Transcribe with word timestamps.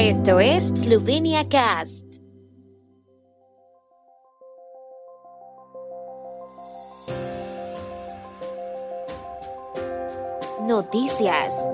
Esto 0.00 0.38
es 0.38 0.68
Slovenia 0.68 1.48
Cast. 1.48 2.04
Noticias. 10.68 11.68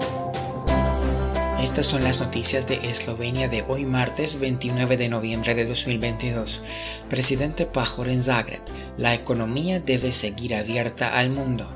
Estas 1.61 1.85
son 1.85 2.03
las 2.03 2.19
noticias 2.19 2.67
de 2.67 2.77
Eslovenia 2.89 3.49
de 3.49 3.63
hoy 3.69 3.85
martes 3.85 4.41
29 4.41 4.97
de 4.97 5.11
noviembre 5.11 5.55
de 5.55 5.67
2022. 5.67 6.63
Presidente 7.11 7.67
Pajor 7.67 8.09
en 8.09 8.23
Zagreb. 8.23 8.63
La 8.97 9.13
economía 9.13 9.81
debe 9.81 10.11
seguir 10.13 10.55
abierta 10.55 11.19
al 11.19 11.29
mundo. 11.29 11.71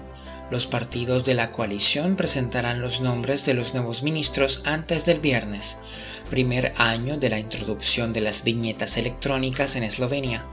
Los 0.50 0.66
partidos 0.66 1.24
de 1.24 1.34
la 1.34 1.50
coalición 1.50 2.16
presentarán 2.16 2.80
los 2.80 3.02
nombres 3.02 3.44
de 3.44 3.52
los 3.52 3.74
nuevos 3.74 4.02
ministros 4.02 4.62
antes 4.64 5.04
del 5.04 5.20
viernes, 5.20 5.78
primer 6.30 6.72
año 6.78 7.18
de 7.18 7.28
la 7.28 7.38
introducción 7.38 8.14
de 8.14 8.22
las 8.22 8.44
viñetas 8.44 8.96
electrónicas 8.96 9.76
en 9.76 9.82
Eslovenia. 9.82 10.46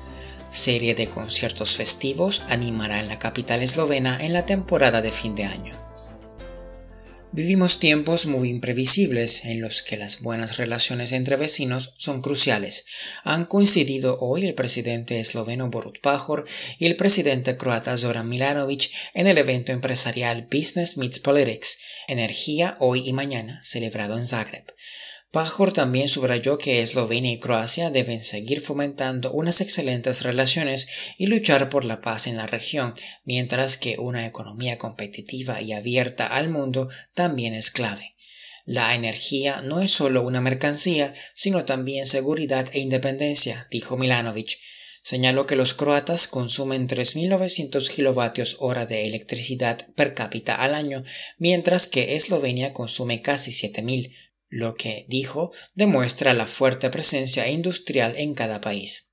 Serie 0.50 0.96
de 0.96 1.08
conciertos 1.08 1.76
festivos 1.76 2.42
animará 2.50 3.00
en 3.00 3.08
la 3.08 3.20
capital 3.20 3.62
eslovena 3.62 4.22
en 4.22 4.34
la 4.34 4.46
temporada 4.46 5.02
de 5.02 5.12
fin 5.12 5.34
de 5.34 5.46
año. 5.46 5.85
Vivimos 7.36 7.80
tiempos 7.80 8.28
muy 8.28 8.50
imprevisibles 8.50 9.44
en 9.44 9.60
los 9.60 9.82
que 9.82 9.98
las 9.98 10.22
buenas 10.22 10.56
relaciones 10.56 11.12
entre 11.12 11.36
vecinos 11.36 11.92
son 11.98 12.22
cruciales. 12.22 12.86
Han 13.26 13.44
coincidido 13.44 14.18
hoy 14.22 14.46
el 14.46 14.54
presidente 14.54 15.20
esloveno 15.20 15.70
Borut 15.70 16.00
Pajor 16.00 16.46
y 16.80 16.86
el 16.86 16.96
presidente 16.96 17.58
croata 17.58 17.98
Zoran 17.98 18.30
Milanovic 18.30 18.90
en 19.14 19.28
el 19.28 19.38
evento 19.38 19.74
empresarial 19.74 20.48
Business 20.50 20.96
Meets 20.96 21.20
Politics, 21.20 21.78
Energía 22.08 22.78
hoy 22.80 23.06
y 23.06 23.12
mañana, 23.12 23.62
celebrado 23.66 24.18
en 24.18 24.26
Zagreb. 24.26 24.75
Pajor 25.36 25.74
también 25.74 26.08
subrayó 26.08 26.58
que 26.58 26.82
Eslovenia 26.82 27.34
y 27.34 27.40
Croacia 27.40 27.90
deben 27.90 28.24
seguir 28.24 28.62
fomentando 28.62 29.34
unas 29.34 29.60
excelentes 29.60 30.22
relaciones 30.22 30.88
y 31.18 31.26
luchar 31.28 31.70
por 31.70 31.84
la 31.84 32.00
paz 32.00 32.28
en 32.28 32.38
la 32.38 32.48
región, 32.48 32.96
mientras 33.26 33.76
que 33.76 33.98
una 34.00 34.26
economía 34.26 34.78
competitiva 34.78 35.62
y 35.62 35.74
abierta 35.74 36.26
al 36.26 36.48
mundo 36.48 36.88
también 37.14 37.54
es 37.54 37.70
clave. 37.70 38.16
La 38.64 38.96
energía 38.96 39.62
no 39.62 39.82
es 39.82 39.92
solo 39.92 40.22
una 40.22 40.40
mercancía, 40.40 41.14
sino 41.34 41.66
también 41.66 42.08
seguridad 42.08 42.70
e 42.72 42.80
independencia, 42.80 43.68
dijo 43.70 43.98
Milanovic. 43.98 44.58
Señaló 45.04 45.46
que 45.46 45.58
los 45.58 45.74
croatas 45.74 46.28
consumen 46.28 46.88
3.900 46.88 47.90
kilovatios 47.90 48.56
hora 48.60 48.86
de 48.86 49.06
electricidad 49.06 49.86
per 49.96 50.14
cápita 50.14 50.56
al 50.56 50.74
año, 50.74 51.04
mientras 51.38 51.88
que 51.88 52.16
Eslovenia 52.16 52.72
consume 52.72 53.22
casi 53.22 53.52
7.000 53.52 54.14
lo 54.50 54.76
que, 54.76 55.06
dijo, 55.08 55.52
demuestra 55.74 56.34
la 56.34 56.48
fuerte 56.48 56.90
presencia 56.90 57.48
industrial 57.50 58.16
en 58.18 58.34
cada 58.34 58.62
país. 58.62 59.12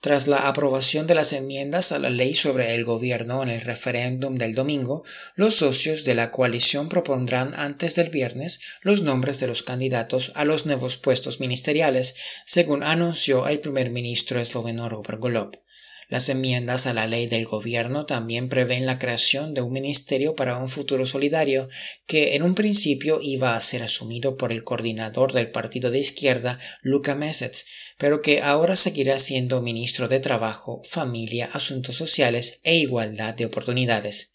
Tras 0.00 0.28
la 0.28 0.46
aprobación 0.46 1.06
de 1.06 1.14
las 1.14 1.32
enmiendas 1.32 1.90
a 1.90 1.98
la 1.98 2.10
ley 2.10 2.34
sobre 2.34 2.74
el 2.74 2.84
gobierno 2.84 3.42
en 3.42 3.48
el 3.48 3.62
referéndum 3.62 4.36
del 4.36 4.54
domingo, 4.54 5.04
los 5.34 5.56
socios 5.56 6.04
de 6.04 6.14
la 6.14 6.30
coalición 6.30 6.88
propondrán 6.88 7.54
antes 7.54 7.96
del 7.96 8.10
viernes 8.10 8.60
los 8.82 9.02
nombres 9.02 9.40
de 9.40 9.46
los 9.46 9.62
candidatos 9.62 10.32
a 10.34 10.44
los 10.44 10.66
nuevos 10.66 10.96
puestos 10.96 11.40
ministeriales, 11.40 12.14
según 12.44 12.82
anunció 12.82 13.48
el 13.48 13.60
primer 13.60 13.90
ministro 13.90 14.38
esloveno 14.38 14.88
Robert. 14.88 15.65
Las 16.08 16.28
enmiendas 16.28 16.86
a 16.86 16.94
la 16.94 17.08
ley 17.08 17.26
del 17.26 17.46
gobierno 17.46 18.06
también 18.06 18.48
prevén 18.48 18.86
la 18.86 19.00
creación 19.00 19.54
de 19.54 19.60
un 19.60 19.72
ministerio 19.72 20.36
para 20.36 20.56
un 20.56 20.68
futuro 20.68 21.04
solidario 21.04 21.68
que 22.06 22.36
en 22.36 22.44
un 22.44 22.54
principio 22.54 23.18
iba 23.20 23.56
a 23.56 23.60
ser 23.60 23.82
asumido 23.82 24.36
por 24.36 24.52
el 24.52 24.62
coordinador 24.62 25.32
del 25.32 25.50
partido 25.50 25.90
de 25.90 25.98
izquierda, 25.98 26.60
Luka 26.82 27.16
Mesec, 27.16 27.56
pero 27.98 28.22
que 28.22 28.40
ahora 28.40 28.76
seguirá 28.76 29.18
siendo 29.18 29.62
ministro 29.62 30.06
de 30.06 30.20
Trabajo, 30.20 30.80
Familia, 30.84 31.50
Asuntos 31.52 31.96
Sociales 31.96 32.60
e 32.62 32.76
Igualdad 32.76 33.34
de 33.34 33.46
Oportunidades. 33.46 34.32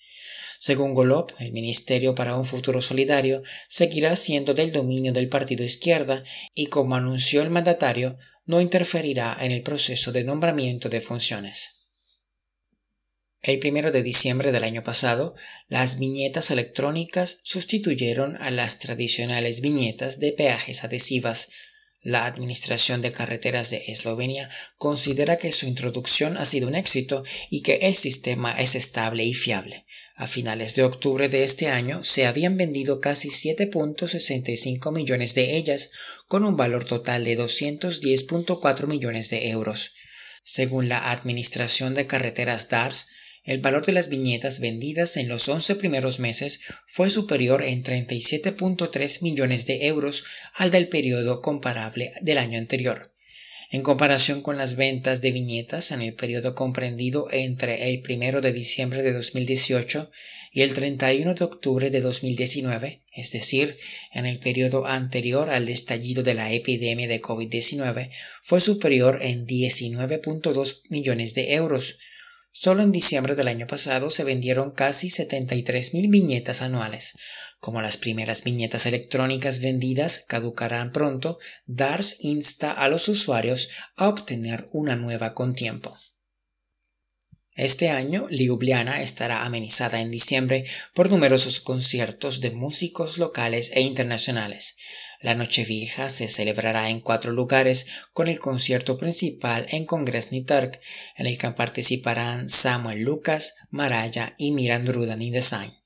Según 0.59 0.93
Golob, 0.93 1.31
el 1.39 1.53
Ministerio 1.53 2.13
para 2.15 2.35
un 2.35 2.45
Futuro 2.45 2.81
Solidario 2.81 3.41
seguirá 3.67 4.15
siendo 4.15 4.53
del 4.53 4.71
dominio 4.71 5.11
del 5.11 5.27
partido 5.29 5.63
izquierda 5.63 6.23
y, 6.53 6.67
como 6.67 6.95
anunció 6.95 7.41
el 7.41 7.49
mandatario, 7.49 8.19
no 8.45 8.61
interferirá 8.61 9.37
en 9.41 9.51
el 9.51 9.61
proceso 9.61 10.11
de 10.11 10.23
nombramiento 10.23 10.89
de 10.89 11.01
funciones. 11.01 11.81
El 13.41 13.57
primero 13.57 13.91
de 13.91 14.03
diciembre 14.03 14.51
del 14.51 14.63
año 14.63 14.83
pasado, 14.83 15.33
las 15.67 15.97
viñetas 15.97 16.51
electrónicas 16.51 17.39
sustituyeron 17.43 18.37
a 18.37 18.51
las 18.51 18.77
tradicionales 18.77 19.61
viñetas 19.61 20.19
de 20.19 20.31
peajes 20.31 20.83
adhesivas. 20.83 21.49
La 22.03 22.27
Administración 22.27 23.01
de 23.01 23.11
Carreteras 23.11 23.71
de 23.71 23.77
Eslovenia 23.87 24.49
considera 24.77 25.37
que 25.37 25.51
su 25.51 25.65
introducción 25.65 26.37
ha 26.37 26.45
sido 26.45 26.67
un 26.67 26.75
éxito 26.75 27.23
y 27.49 27.63
que 27.63 27.79
el 27.81 27.95
sistema 27.95 28.51
es 28.59 28.75
estable 28.75 29.23
y 29.23 29.33
fiable. 29.33 29.85
A 30.15 30.27
finales 30.27 30.75
de 30.75 30.83
octubre 30.83 31.29
de 31.29 31.43
este 31.43 31.69
año 31.69 32.03
se 32.03 32.25
habían 32.25 32.57
vendido 32.57 32.99
casi 32.99 33.29
7.65 33.29 34.91
millones 34.91 35.35
de 35.35 35.55
ellas, 35.55 35.89
con 36.27 36.43
un 36.45 36.57
valor 36.57 36.85
total 36.85 37.23
de 37.23 37.37
210.4 37.37 38.87
millones 38.87 39.29
de 39.29 39.49
euros. 39.49 39.93
Según 40.43 40.89
la 40.89 41.11
Administración 41.11 41.93
de 41.93 42.07
Carreteras 42.07 42.69
DARS, 42.69 43.07
el 43.43 43.61
valor 43.61 43.85
de 43.85 43.93
las 43.93 44.09
viñetas 44.09 44.59
vendidas 44.59 45.17
en 45.17 45.27
los 45.27 45.49
11 45.49 45.75
primeros 45.75 46.19
meses 46.19 46.59
fue 46.85 47.09
superior 47.09 47.63
en 47.63 47.83
37.3 47.83 49.23
millones 49.23 49.65
de 49.65 49.87
euros 49.87 50.23
al 50.53 50.69
del 50.71 50.89
periodo 50.89 51.39
comparable 51.41 52.11
del 52.21 52.37
año 52.37 52.59
anterior 52.59 53.10
en 53.71 53.83
comparación 53.83 54.41
con 54.41 54.57
las 54.57 54.75
ventas 54.75 55.21
de 55.21 55.31
viñetas 55.31 55.91
en 55.91 56.01
el 56.01 56.13
periodo 56.13 56.55
comprendido 56.55 57.27
entre 57.31 57.89
el 57.89 58.03
1 58.07 58.41
de 58.41 58.51
diciembre 58.51 59.01
de 59.01 59.13
2018 59.13 60.11
y 60.51 60.63
el 60.63 60.73
31 60.73 61.33
de 61.35 61.45
octubre 61.45 61.89
de 61.89 62.01
2019, 62.01 63.01
es 63.13 63.31
decir, 63.31 63.77
en 64.11 64.25
el 64.25 64.39
periodo 64.39 64.85
anterior 64.85 65.49
al 65.49 65.69
estallido 65.69 66.21
de 66.21 66.33
la 66.33 66.51
epidemia 66.51 67.07
de 67.07 67.21
COVID-19, 67.21 68.11
fue 68.41 68.59
superior 68.59 69.19
en 69.21 69.47
19.2 69.47 70.81
millones 70.89 71.33
de 71.33 71.53
euros, 71.53 71.97
Solo 72.53 72.83
en 72.83 72.91
diciembre 72.91 73.35
del 73.35 73.47
año 73.47 73.65
pasado 73.65 74.09
se 74.09 74.25
vendieron 74.25 74.71
casi 74.71 75.07
73.000 75.07 76.11
viñetas 76.11 76.61
anuales. 76.61 77.13
Como 77.61 77.83
las 77.83 77.97
primeras 77.97 78.43
viñetas 78.43 78.87
electrónicas 78.87 79.61
vendidas 79.61 80.25
caducarán 80.27 80.91
pronto, 80.91 81.37
DARS 81.67 82.17
insta 82.21 82.71
a 82.71 82.87
los 82.89 83.07
usuarios 83.07 83.69
a 83.95 84.09
obtener 84.09 84.67
una 84.71 84.95
nueva 84.95 85.35
con 85.35 85.53
tiempo. 85.53 85.95
Este 87.53 87.91
año, 87.91 88.27
Ljubljana 88.31 89.03
estará 89.03 89.45
amenizada 89.45 90.01
en 90.01 90.09
diciembre 90.09 90.65
por 90.95 91.11
numerosos 91.11 91.59
conciertos 91.59 92.41
de 92.41 92.49
músicos 92.49 93.19
locales 93.19 93.71
e 93.75 93.81
internacionales. 93.81 94.77
La 95.21 95.35
Nochevieja 95.35 96.09
se 96.09 96.29
celebrará 96.29 96.89
en 96.89 96.99
cuatro 96.99 97.31
lugares 97.31 97.85
con 98.11 98.27
el 98.27 98.39
concierto 98.39 98.97
principal 98.97 99.67
en 99.69 99.85
Kongresni 99.85 100.43
Turk, 100.43 100.81
en 101.15 101.27
el 101.27 101.37
que 101.37 101.51
participarán 101.51 102.49
Samuel 102.49 103.03
Lucas, 103.03 103.53
Maraya 103.69 104.33
y 104.39 104.49
Miran 104.49 104.87
Rudani 104.87 105.29
Design. 105.29 105.80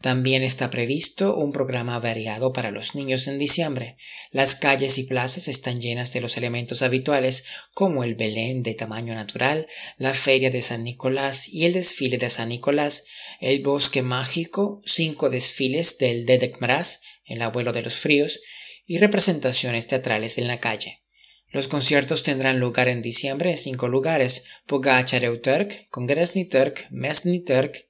También 0.00 0.42
está 0.42 0.68
previsto 0.70 1.36
un 1.36 1.52
programa 1.52 1.98
variado 1.98 2.52
para 2.52 2.70
los 2.70 2.94
niños 2.94 3.26
en 3.28 3.38
diciembre. 3.38 3.96
Las 4.30 4.54
calles 4.54 4.98
y 4.98 5.04
plazas 5.04 5.48
están 5.48 5.80
llenas 5.80 6.12
de 6.12 6.20
los 6.20 6.36
elementos 6.36 6.82
habituales 6.82 7.44
como 7.72 8.04
el 8.04 8.14
Belén 8.14 8.62
de 8.62 8.74
tamaño 8.74 9.14
natural, 9.14 9.66
la 9.96 10.12
Feria 10.12 10.50
de 10.50 10.60
San 10.60 10.84
Nicolás 10.84 11.48
y 11.48 11.64
el 11.64 11.72
desfile 11.72 12.18
de 12.18 12.28
San 12.28 12.50
Nicolás, 12.50 13.04
el 13.40 13.62
Bosque 13.62 14.02
Mágico, 14.02 14.80
cinco 14.84 15.30
desfiles 15.30 15.96
del 15.98 16.26
Dedek 16.26 16.60
Mraz, 16.60 17.00
el 17.24 17.40
abuelo 17.40 17.72
de 17.72 17.82
los 17.82 17.94
fríos, 17.94 18.40
y 18.86 18.98
representaciones 18.98 19.88
teatrales 19.88 20.38
en 20.38 20.46
la 20.46 20.60
calle. 20.60 21.05
Los 21.50 21.68
conciertos 21.68 22.22
tendrán 22.22 22.60
lugar 22.60 22.88
en 22.88 23.02
diciembre 23.02 23.50
en 23.50 23.56
cinco 23.56 23.88
lugares, 23.88 24.44
Pogacharev 24.66 25.40
Turk, 25.40 25.88
Kongresny 25.90 26.44
Turk, 26.44 26.88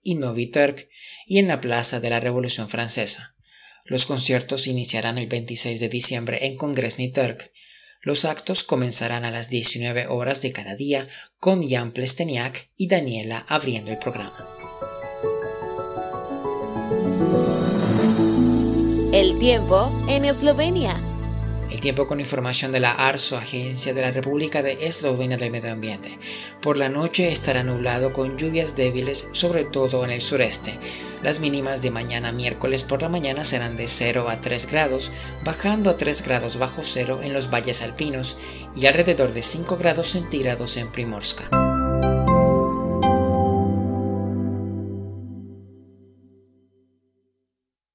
y 0.03 0.14
Novi 0.14 0.47
Turk, 0.47 0.88
y 1.26 1.38
en 1.38 1.49
la 1.49 1.61
Plaza 1.61 2.00
de 2.00 2.11
la 2.11 2.20
Revolución 2.20 2.69
Francesa. 2.69 3.35
Los 3.87 4.06
conciertos 4.06 4.67
iniciarán 4.67 5.19
el 5.19 5.26
26 5.26 5.81
de 5.81 5.88
diciembre 5.88 6.47
en 6.47 6.56
Kongresny. 6.56 7.12
Los 8.03 8.25
actos 8.25 8.62
comenzarán 8.62 9.25
a 9.25 9.31
las 9.31 9.49
19 9.49 10.06
horas 10.09 10.43
de 10.43 10.52
cada 10.52 10.76
día 10.76 11.09
con 11.38 11.69
Jan 11.69 11.93
Plesteniak 11.93 12.69
y 12.76 12.88
Daniela 12.88 13.44
abriendo 13.49 13.91
el 13.91 13.99
programa. 13.99 14.49
El 19.12 19.38
tiempo 19.38 19.91
en 20.09 20.25
Eslovenia. 20.25 21.16
El 21.71 21.81
tiempo 21.81 22.07
con 22.07 22.21
información 22.21 22.71
de 22.71 22.79
la 22.79 22.93
ARSO, 22.93 23.37
Agencia 23.37 23.93
de 23.93 24.01
la 24.01 24.13
República 24.13 24.63
de 24.63 24.87
Eslovenia 24.87 25.37
del 25.37 25.51
Medio 25.51 25.73
Ambiente. 25.73 26.17
Por 26.61 26.79
la 26.79 26.89
noche 26.89 27.33
estará 27.33 27.65
nublado 27.65 28.13
con 28.13 28.39
lluvias 28.39 28.77
débiles, 28.77 29.31
sobre 29.33 29.65
todo 29.65 30.05
en 30.05 30.13
el 30.13 30.21
sureste. 30.21 30.79
Las 31.25 31.41
mínimas 31.41 31.83
de 31.83 31.91
mañana 31.91 32.31
miércoles 32.31 32.85
por 32.85 33.03
la 33.03 33.09
mañana 33.09 33.43
serán 33.43 33.77
de 33.77 33.89
0 33.89 34.29
a 34.29 34.41
3 34.41 34.67
grados, 34.71 35.11
bajando 35.45 35.91
a 35.91 35.97
3 35.97 36.23
grados 36.23 36.59
bajo 36.59 36.83
cero 36.85 37.21
en 37.23 37.33
los 37.33 37.51
valles 37.51 37.83
alpinos 37.83 38.39
y 38.77 38.87
alrededor 38.87 39.33
de 39.33 39.43
5 39.43 39.77
grados 39.77 40.09
centígrados 40.09 40.77
en 40.77 40.93
Primorska. 40.93 41.51